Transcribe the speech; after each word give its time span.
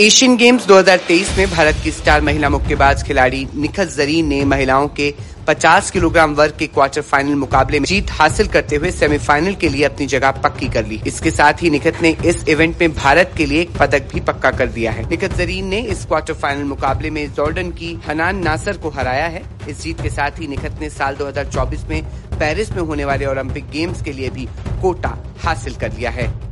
Asian 0.00 0.36
games 0.36 0.66
2023 0.66 1.36
में 1.38 1.50
भारत 1.50 1.80
की 1.84 1.90
star 1.90 2.20
महिला 2.20 2.48
मुक्केबाज 2.48 3.02
खिलाड़ी 3.02 3.46
निखत 3.54 3.88
जरीन 3.88 4.26
ने 4.26 4.44
महिलाओं 4.44 4.86
के 4.88 5.12
50 5.48 5.90
किलोग्राम 5.90 6.34
वर्ग 6.34 6.54
के 6.58 6.66
क्वार्टर 6.66 7.00
फाइनल 7.00 7.34
मुकाबले 7.34 7.80
में 7.80 7.86
जीत 7.86 8.10
हासिल 8.10 8.48
करते 8.48 8.76
हुए 8.76 8.90
सेमीफाइनल 8.90 9.54
के 9.54 9.68
लिए 9.68 9.84
अपनी 9.84 10.06
जगह 10.06 10.30
पक्की 10.40 10.68
कर 10.68 10.86
ली। 10.86 11.00
इसके 11.06 11.30
साथ 11.30 11.62
ही 11.62 11.70
निखत 11.70 12.00
ने 12.02 12.16
इस 12.26 12.48
इवेंट 12.48 12.80
में 12.80 12.94
भारत 12.94 13.34
के 13.36 13.46
लिए 13.46 13.60
एक 13.62 13.76
पदक 13.80 14.08
भी 14.14 14.20
पक्का 14.20 14.50
कर 14.50 14.66
दिया 14.68 14.92
है। 14.92 15.08
निखत 15.10 15.36
जरीन 15.36 15.66
ने 15.66 15.80
इस 15.86 16.04
क्वार्टर 16.06 16.34
फाइनल 16.34 16.64
मुकाबले 16.64 17.10
में 17.10 17.26
जॉर्डन 17.34 17.70
की 17.70 17.94
हनान 18.08 18.44
नासर 18.44 18.76
को 18.76 18.90
हराया 18.90 19.26
है। 19.26 19.42
इस 19.68 19.82
जीत 19.82 20.02
के 20.02 20.10
साथ 20.10 20.40
ही 20.40 20.46
निखत 20.46 20.80
ने 20.80 20.90
साल 20.90 21.16
2024 21.16 21.88
में 21.90 22.02
पेरिस 22.34 22.72
में 22.72 22.82
होने 22.82 23.04
वाले 23.04 23.26
ओलंपिक 23.26 23.70
गेम्स 23.70 24.02
के 24.02 24.12
लिए 24.12 24.30
भी 24.30 24.48
कोटा 24.82 25.18
हासिल 25.44 25.74
कर 25.74 25.92
लिया 25.92 26.10
है। 26.10 26.49